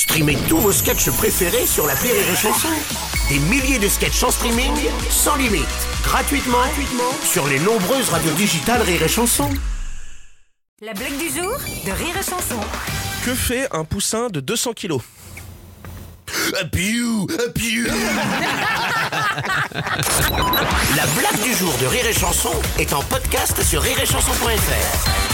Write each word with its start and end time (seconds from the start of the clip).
Streamez 0.00 0.38
tous 0.48 0.56
vos 0.56 0.72
sketchs 0.72 1.10
préférés 1.10 1.66
sur 1.66 1.86
la 1.86 1.92
Rire 1.92 2.14
et 2.14 2.34
Chanson. 2.34 2.70
Des 3.28 3.38
milliers 3.38 3.78
de 3.78 3.86
sketchs 3.86 4.22
en 4.22 4.30
streaming, 4.30 4.72
sans 5.10 5.36
limite, 5.36 5.66
gratuitement, 6.02 6.56
gratuitement 6.56 7.12
sur 7.22 7.46
les 7.46 7.58
nombreuses 7.58 8.08
radios 8.08 8.32
digitales 8.32 8.80
Rire 8.80 9.02
et 9.02 9.08
Chanson. 9.08 9.50
La 10.80 10.94
blague 10.94 11.18
du 11.18 11.28
jour 11.28 11.52
de 11.84 11.92
Rire 11.92 12.16
et 12.18 12.22
Chanson. 12.22 12.58
Que 13.26 13.34
fait 13.34 13.68
un 13.72 13.84
poussin 13.84 14.28
de 14.28 14.40
200 14.40 14.72
kilos? 14.72 15.02
Apiou, 16.58 17.26
piou 17.54 17.86
euh, 17.86 17.92
La 20.96 21.06
blague 21.14 21.42
du 21.44 21.52
jour 21.54 21.74
de 21.78 21.86
Rire 21.86 22.06
et 22.06 22.14
Chanson 22.14 22.54
est 22.78 22.94
en 22.94 23.02
podcast 23.02 23.62
sur 23.62 23.82
rireetchanson.fr. 23.82 25.29